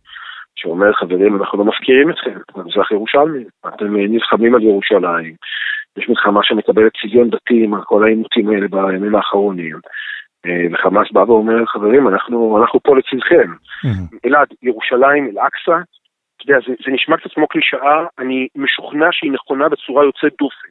שאומר, 0.56 0.92
חברים, 0.92 1.36
אנחנו 1.36 1.58
לא 1.58 1.64
מפקירים 1.64 2.10
אתכם, 2.10 2.38
במזרח 2.56 2.90
ירושלמי, 2.90 3.44
אתם 3.68 3.96
אה, 3.96 4.06
נלחמים 4.08 4.54
על 4.54 4.62
ירושלים, 4.62 5.34
יש 5.96 6.08
מלחמה 6.08 6.40
שמקבלת 6.42 6.92
צביון 7.02 7.30
דתי 7.30 7.64
עם 7.64 7.80
כל 7.80 8.04
העימותים 8.04 8.50
האלה 8.50 8.68
בימים 8.68 9.14
האחרונים. 9.14 9.76
אה, 10.46 10.66
וחמאס 10.72 11.12
בא 11.12 11.20
ואומר, 11.20 11.66
חברים, 11.66 12.08
אנחנו, 12.08 12.58
אנחנו 12.60 12.80
פה 12.80 12.96
לצדכם. 12.96 13.52
אלעד, 14.26 14.48
ירושלים, 14.62 15.24
אל-אקצא, 15.24 15.78
אתה 16.42 16.52
יודע, 16.52 16.60
זה, 16.66 16.74
זה 16.84 16.90
נשמע 16.90 17.16
קצת 17.16 17.32
כמו 17.34 17.48
קלישאה, 17.48 18.06
אני 18.18 18.48
משוכנע 18.56 19.08
שהיא 19.12 19.32
נכונה 19.32 19.68
בצורה 19.68 20.04
יוצאת 20.04 20.32
דופן. 20.38 20.68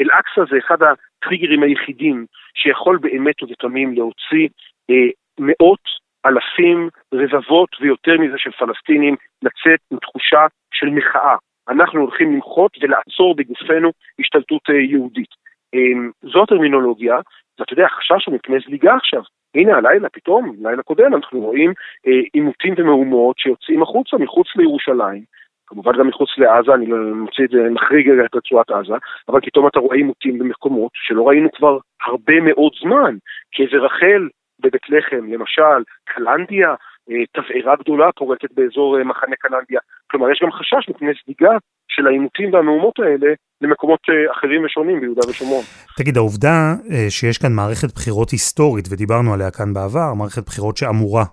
אל-אקצא 0.00 0.42
זה 0.50 0.58
אחד 0.58 0.76
הטריגרים 0.82 1.62
היחידים 1.62 2.26
שיכול 2.54 2.98
באמת 2.98 3.42
ובתמים 3.42 3.94
להוציא 3.94 4.48
אה, 4.90 5.10
מאות, 5.40 5.84
אלפים, 6.26 6.88
רבבות 7.14 7.68
ויותר 7.80 8.18
מזה 8.18 8.38
של 8.38 8.50
פלסטינים 8.50 9.16
לצאת 9.42 9.80
עם 9.90 9.98
תחושה 9.98 10.46
של 10.74 10.86
מחאה. 10.86 11.36
אנחנו 11.68 12.00
הולכים 12.00 12.32
למחות 12.32 12.72
ולעצור 12.80 13.36
בגופנו 13.36 13.90
השתלטות 14.20 14.62
אה, 14.70 14.74
יהודית. 14.74 15.30
אה, 15.74 16.30
זו 16.32 16.42
הטרמינולוגיה, 16.42 17.16
ואתה 17.58 17.72
יודע, 17.72 17.86
החשש 17.86 18.26
הוא 18.26 18.34
מפני 18.34 18.56
זליגה 18.66 18.94
עכשיו. 18.94 19.22
הנה 19.54 19.76
הלילה, 19.76 20.08
פתאום, 20.08 20.52
לילה 20.62 20.82
קודם, 20.82 21.14
אנחנו 21.14 21.40
רואים 21.40 21.72
אה, 22.06 22.20
עימותים 22.32 22.74
ומהומות 22.76 23.38
שיוצאים 23.38 23.82
החוצה, 23.82 24.16
מחוץ 24.16 24.46
לירושלים. 24.56 25.22
כמובן 25.66 25.92
גם 25.98 26.08
מחוץ 26.08 26.28
לעזה, 26.38 26.74
אני 26.74 26.86
לא 26.86 26.96
מוציא 27.14 27.44
את 27.44 27.50
זה, 27.50 27.70
מחריג 27.70 28.10
את 28.10 28.34
רצועת 28.34 28.70
עזה, 28.70 28.94
אבל 29.28 29.40
פתאום 29.40 29.66
אתה 29.66 29.80
רואה 29.80 29.96
עימותים 29.96 30.38
במקומות 30.38 30.90
שלא 30.94 31.28
ראינו 31.28 31.52
כבר 31.52 31.78
הרבה 32.02 32.40
מאוד 32.40 32.72
זמן. 32.80 33.16
קבר 33.54 33.84
רחל 33.84 34.28
בבית 34.60 34.88
לחם, 34.88 35.32
למשל, 35.32 35.80
קלנדיה, 36.04 36.74
אה, 37.10 37.24
תבערה 37.32 37.76
גדולה 37.76 38.12
פורקת 38.12 38.52
באזור 38.52 38.98
אה, 38.98 39.04
מחנה 39.04 39.36
קלנדיה. 39.36 39.80
כלומר, 40.10 40.30
יש 40.30 40.40
גם 40.42 40.52
חשש 40.52 40.88
מפני 40.88 41.12
סדיגה 41.22 41.52
של 41.98 42.06
העימותים 42.06 42.54
והמהומות 42.54 42.98
האלה 42.98 43.30
למקומות 43.60 44.00
אה, 44.10 44.32
אחרים 44.32 44.64
ושונים 44.64 45.00
ביהודה 45.00 45.20
ושומרון. 45.28 45.64
תגיד, 45.98 46.16
העובדה 46.16 46.74
שיש 47.08 47.38
כאן 47.38 47.52
מערכת 47.52 47.90
בחירות 47.94 48.30
היסטורית, 48.30 48.84
ודיברנו 48.90 49.34
עליה 49.34 49.50
כאן 49.50 49.74
בעבר, 49.74 50.14
מערכת 50.18 50.44
בחירות 50.46 50.76
שאמורה 50.76 51.24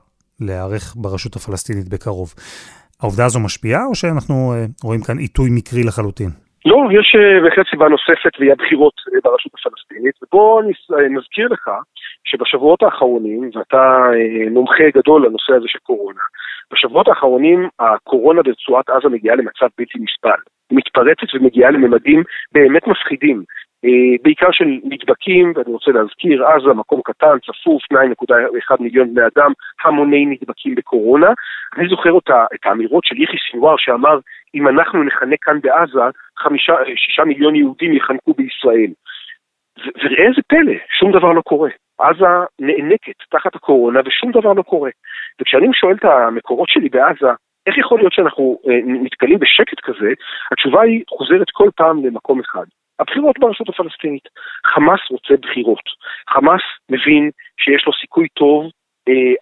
להיערך 0.42 0.84
ברשות 1.02 1.36
הפלסטינית 1.36 1.90
בקרוב, 1.94 2.30
העובדה 3.02 3.26
הזו 3.26 3.40
משפיעה, 3.40 3.86
או 3.86 3.96
שאנחנו 3.96 4.36
רואים 4.84 5.02
כאן 5.08 5.18
עיתוי 5.18 5.50
מקרי 5.58 5.84
לחלוטין? 5.84 6.30
לא, 6.66 6.78
יש 7.00 7.16
בהחלט 7.44 7.66
סיבה 7.72 7.88
נוספת, 7.96 8.34
והיא 8.40 8.52
הבחירות 8.52 8.94
ברשות 9.24 9.52
הפלסטינית, 9.58 10.16
ובוא 10.22 10.62
נזכיר 11.18 11.48
לך 11.48 11.70
שבשבועות 12.24 12.84
האחרונים, 12.84 13.50
ואתה 13.56 13.84
מומחה 14.52 14.84
גדול 14.98 15.26
לנושא 15.26 15.54
הזה 15.54 15.68
של 15.68 15.80
קורונה, 15.80 16.26
בשבועות 16.72 17.08
האחרונים 17.08 17.70
הקורונה 17.80 18.42
ברצועת 18.44 18.90
עזה 18.90 19.10
מגיעה 19.10 19.36
למצב 19.36 19.68
בלתי 19.78 19.98
נסבל. 20.06 20.42
מתפרצת 20.72 21.34
ומגיעה 21.34 21.72
לממדים 21.72 22.24
באמת 22.52 22.88
מפחידים. 22.88 23.44
בעיקר 24.24 24.52
של 24.52 24.66
נדבקים, 24.84 25.54
ואני 25.56 25.74
רוצה 25.74 25.92
להזכיר, 25.92 26.46
עזה 26.48 26.74
מקום 26.74 27.02
קטן, 27.06 27.40
צפוף, 27.40 27.84
2.1 27.94 28.76
מיליון 28.80 29.14
בני 29.14 29.26
אדם, 29.36 29.52
המוני 29.84 30.26
נדבקים 30.26 30.76
בקורונה. 30.76 31.30
אני 31.78 31.88
זוכר 31.88 32.12
אותה, 32.12 32.46
את 32.56 32.66
האמירות 32.66 33.06
של 33.06 33.22
יחי 33.22 33.38
סינואר 33.52 33.76
שאמר, 33.78 34.20
אם 34.56 34.68
אנחנו 34.68 35.04
נחנק 35.04 35.40
כאן 35.42 35.60
בעזה, 35.62 36.00
חמישה, 36.38 36.74
שישה 36.96 37.24
מיליון 37.24 37.56
יהודים 37.56 37.94
יחנקו 37.94 38.34
בישראל. 38.34 38.92
וראה 39.80 40.28
איזה 40.28 40.42
פלא, 40.48 40.74
שום 41.00 41.12
דבר 41.12 41.32
לא 41.32 41.42
קורה. 41.42 41.70
עזה 42.00 42.26
נאנקת 42.60 43.16
תחת 43.32 43.56
הקורונה 43.56 44.00
ושום 44.06 44.32
דבר 44.32 44.54
לא 44.54 44.62
קורה. 44.62 44.90
וכשאני 45.42 45.68
שואל 45.74 45.96
את 45.96 46.06
המקורות 46.06 46.70
שלי 46.70 46.90
בעזה, 46.90 47.32
איך 47.68 47.78
יכול 47.78 48.00
להיות 48.00 48.14
שאנחנו 48.14 48.60
אה, 48.68 48.80
נתקלים 48.86 49.40
בשקט 49.40 49.80
כזה, 49.84 50.10
התשובה 50.52 50.82
היא 50.82 51.04
חוזרת 51.10 51.50
כל 51.54 51.70
פעם 51.76 52.06
למקום 52.06 52.40
אחד. 52.40 52.66
הבחירות 53.00 53.40
ברשות 53.40 53.70
הפלסטינית. 53.70 54.28
חמאס 54.66 55.00
רוצה 55.12 55.34
בחירות. 55.42 55.84
חמאס 56.30 56.62
מבין 56.90 57.30
שיש 57.58 57.86
לו 57.88 57.94
סיכוי 57.94 58.28
טוב 58.28 58.72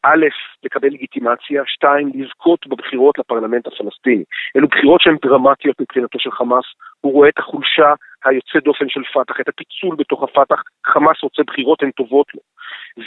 א', 0.03 0.25
לקבל 0.63 0.87
לגיטימציה, 0.87 1.63
שתיים, 1.65 2.11
לזכות 2.15 2.67
בבחירות 2.67 3.19
לפרלמנט 3.19 3.67
הפלסטיני. 3.67 4.23
אלו 4.57 4.67
בחירות 4.67 5.01
שהן 5.01 5.17
דרמטיות 5.21 5.81
מבחינתו 5.81 6.19
של 6.19 6.31
חמאס, 6.31 6.65
הוא 7.01 7.13
רואה 7.13 7.29
את 7.29 7.39
החולשה 7.39 7.93
היוצאת 8.25 8.63
דופן 8.63 8.89
של 8.89 9.03
פת"ח, 9.13 9.39
את 9.41 9.47
הפיצול 9.49 9.95
בתוך 9.95 10.23
הפת"ח, 10.23 10.61
חמאס 10.85 11.23
רוצה 11.23 11.43
בחירות, 11.43 11.83
הן 11.83 11.91
טובות 11.91 12.27
לו. 12.33 12.41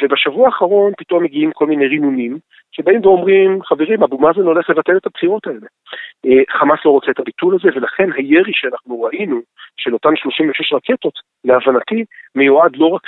ובשבוע 0.03 0.47
האחרון 0.47 0.93
פתאום 0.99 1.25
מגיעים 1.25 1.53
כל 1.53 1.67
מיני 1.67 1.87
רינונים, 1.87 2.39
שבאים 2.73 3.01
ואומרים, 3.07 3.63
חברים, 3.63 4.03
אבו 4.03 4.19
מאזן 4.19 4.41
הולך 4.41 4.71
לבטל 4.71 4.97
את 4.97 5.07
הבחירות 5.07 5.47
האלה. 5.47 5.67
חמאס 6.51 6.79
לא 6.85 6.91
רוצה 6.91 7.11
את 7.11 7.19
הביטול 7.19 7.55
הזה, 7.55 7.69
ולכן 7.77 8.13
הירי 8.13 8.53
שאנחנו 8.55 9.03
ראינו, 9.03 9.41
של 9.77 9.95
אותן 9.95 10.17
36 10.17 10.73
רקטות, 10.73 11.15
להבנתי, 11.45 12.05
מיועד 12.35 12.77
לא 12.77 12.87
רק 12.87 13.03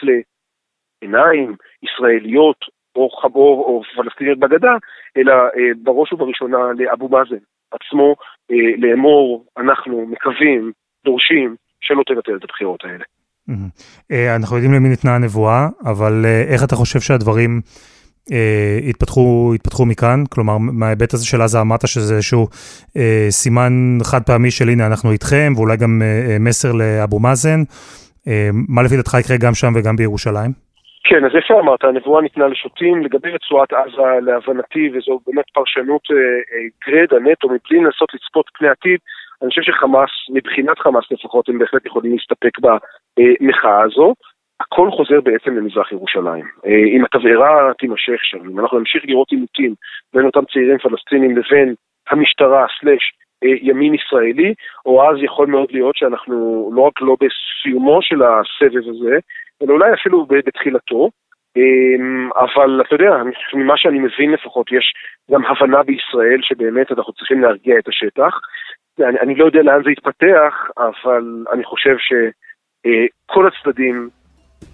לעיניים 1.02 1.56
ישראליות 1.82 2.56
או 2.96 3.10
חבור 3.10 3.64
או 3.64 3.82
פלסטיניות 3.96 4.38
בגדה, 4.38 4.72
אלא 5.16 5.32
אה, 5.32 5.70
בראש 5.82 6.12
ובראשונה 6.12 6.58
לאבו 6.78 7.08
מאזן 7.08 7.36
עצמו, 7.70 8.14
אה, 8.50 8.76
לאמור, 8.78 9.44
אנחנו 9.58 10.06
מקווים, 10.06 10.72
דורשים, 11.04 11.56
שלא 11.80 12.02
תבטל 12.06 12.36
את 12.36 12.44
הבחירות 12.44 12.84
האלה. 12.84 13.04
אה, 14.12 14.36
אנחנו 14.36 14.56
יודעים 14.56 14.74
למי 14.74 14.88
ניתנה 14.88 15.14
הנבואה, 15.14 15.68
אבל 15.84 16.22
אה, 16.24 16.42
איך 16.48 16.64
אתה 16.64 16.76
חושב 16.76 17.00
שהדברים 17.00 17.60
אה, 18.32 18.78
התפתחו, 18.88 19.86
מכאן? 19.86 20.24
כלומר, 20.30 20.58
מההיבט 20.58 21.14
הזה 21.14 21.26
של 21.26 21.42
עזה 21.42 21.60
אמרת 21.60 21.88
שזה 21.88 22.14
איזשהו 22.14 22.46
סימן 23.30 23.72
חד 24.02 24.22
פעמי 24.22 24.50
של 24.50 24.68
הנה 24.68 24.86
אנחנו 24.86 25.12
איתכם, 25.12 25.52
ואולי 25.56 25.76
גם 25.76 26.02
מסר 26.40 26.72
לאבו 26.72 27.18
מאזן. 27.20 27.62
מה 28.68 28.82
לפי 28.82 28.96
דעתך 28.96 29.14
יקרה 29.20 29.36
גם 29.36 29.54
שם 29.54 29.72
וגם 29.76 29.96
בירושלים? 29.96 30.50
כן, 31.04 31.24
אז 31.24 31.30
יפה 31.38 31.60
אמרת, 31.60 31.84
הנבואה 31.84 32.22
ניתנה 32.22 32.48
לשוטים. 32.48 33.02
לגבי 33.04 33.30
רצועת 33.30 33.72
עזה, 33.72 34.20
להבנתי, 34.22 34.90
וזו 34.94 35.20
באמת 35.26 35.44
פרשנות 35.54 36.02
גרדה 36.86 37.30
נטו, 37.30 37.48
מבלי 37.48 37.78
לנסות 37.84 38.14
לצפות 38.14 38.46
פני 38.58 38.68
עתיד, 38.68 38.98
אני 39.42 39.50
חושב 39.50 39.62
שחמאס, 39.62 40.10
מבחינת 40.34 40.78
חמאס 40.78 41.04
לפחות, 41.10 41.48
הם 41.48 41.58
בהחלט 41.58 41.86
יכולים 41.86 42.12
להסתפק 42.12 42.58
במחאה 42.58 43.82
הזו. 43.82 44.14
הכל 44.60 44.90
חוזר 44.90 45.20
בעצם 45.20 45.56
למזרח 45.56 45.92
ירושלים. 45.92 46.44
אה, 46.66 46.84
אם 46.96 47.04
התבערה 47.04 47.72
תימשך 47.78 48.20
שם, 48.22 48.50
אם 48.50 48.60
אנחנו 48.60 48.78
נמשיך 48.78 49.02
לראות 49.06 49.30
עימותים 49.30 49.74
בין 50.14 50.26
אותם 50.26 50.44
צעירים 50.52 50.78
פלסטינים 50.78 51.36
לבין 51.36 51.74
המשטרה 52.10 52.66
סלאש 52.80 53.12
ימין 53.42 53.94
ישראלי, 53.94 54.54
או 54.86 55.10
אז 55.10 55.16
יכול 55.22 55.46
מאוד 55.46 55.72
להיות 55.72 55.96
שאנחנו 55.96 56.70
לא 56.74 56.82
רק 56.82 57.00
לא 57.00 57.16
בסיומו 57.20 58.02
של 58.02 58.22
הסבב 58.22 58.88
הזה, 58.88 59.16
אלא 59.62 59.72
אולי 59.72 59.94
אפילו 59.94 60.26
בתחילתו. 60.26 61.10
אמ, 61.56 62.28
אבל 62.36 62.80
אתה 62.86 62.94
יודע, 62.94 63.10
ממה 63.54 63.74
שאני 63.76 63.98
מבין 63.98 64.30
לפחות, 64.32 64.72
יש 64.72 64.94
גם 65.30 65.42
הבנה 65.46 65.82
בישראל 65.82 66.40
שבאמת 66.42 66.92
אנחנו 66.92 67.12
צריכים 67.12 67.42
להרגיע 67.42 67.78
את 67.78 67.88
השטח. 67.88 68.40
אני, 69.00 69.20
אני 69.20 69.34
לא 69.34 69.44
יודע 69.44 69.62
לאן 69.62 69.82
זה 69.84 69.90
יתפתח, 69.90 70.54
אבל 70.78 71.44
אני 71.52 71.64
חושב 71.64 71.96
שכל 71.98 73.48
הצדדים 73.48 74.08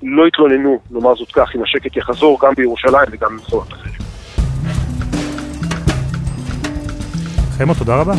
לא 0.02 0.26
יתלוננו, 0.28 0.80
נאמר 0.90 1.14
זאת 1.14 1.32
כך, 1.32 1.56
אם 1.56 1.62
השקט 1.62 1.96
יחזור 1.96 2.38
גם 2.42 2.54
בירושלים 2.54 3.06
וגם 3.10 3.36
במקומות 3.36 3.68
אחרים. 3.68 3.94
חמו, 7.58 7.74
תודה 7.74 8.00
רבה. 8.00 8.12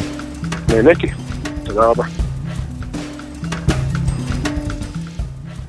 נהניתי, 0.75 1.07
תודה 1.65 1.85
רבה. 1.85 2.03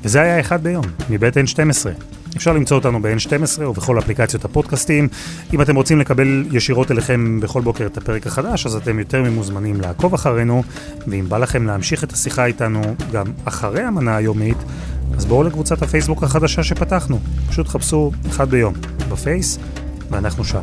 וזה 0.05 0.22
היה 0.22 0.40
אחד 0.40 0.61
ביום, 0.61 0.85
מבית 1.11 1.37
N12. 1.37 2.15
אפשר 2.37 2.53
למצוא 2.53 2.77
אותנו 2.77 3.03
ב-N12 3.03 3.62
ובכל 3.62 3.99
אפליקציות 3.99 4.44
הפודקאסטים. 4.44 5.09
אם 5.55 5.62
אתם 5.62 5.77
רוצים 5.77 6.01
לקבל 6.01 6.44
ישירות 6.53 6.90
אליכם 6.90 7.40
בכל 7.40 7.61
בוקר 7.61 7.87
את 7.87 7.96
הפרק 7.96 8.27
החדש, 8.27 8.66
אז 8.66 8.77
אתם 8.77 8.99
יותר 8.99 9.22
ממוזמנים 9.22 9.81
לעקוב 9.81 10.14
אחרינו, 10.14 10.62
ואם 11.07 11.29
בא 11.29 11.38
לכם 11.38 11.66
להמשיך 11.66 12.05
את 12.05 12.12
השיחה 12.12 12.46
איתנו 12.46 12.83
גם 13.12 13.27
אחרי 13.44 13.83
המנה 13.83 14.16
היומית, 14.16 14.57
אז 15.16 15.27
בואו 15.27 15.42
לקבוצת 15.42 15.83
הפייסבוק 15.83 16.22
החדשה 16.22 16.62
שפתחנו. 16.62 17.18
פשוט 17.49 17.68
חפשו 17.68 18.11
אחד 18.29 18.51
ביום, 18.51 18.75
בפייס, 19.09 19.59
ואנחנו 20.11 20.44
שם. 20.44 20.62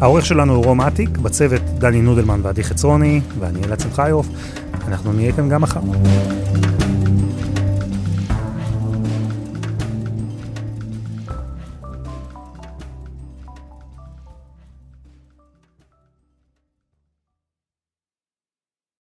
העורך 0.00 0.26
שלנו 0.26 0.54
הוא 0.54 0.64
רום 0.64 0.80
אטיק, 0.80 1.18
בצוות 1.18 1.62
דני 1.78 2.02
נודלמן 2.02 2.40
ועדי 2.42 2.64
חצרוני, 2.64 3.20
ואני 3.38 3.64
אלעד 3.64 3.80
שמחיוף. 3.80 4.26
אנחנו 4.88 5.12
נהיה 5.12 5.32
כאן 5.32 5.48
גם 5.48 5.62
מחר. 5.62 5.80